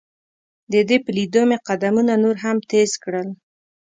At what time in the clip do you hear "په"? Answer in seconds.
1.03-1.09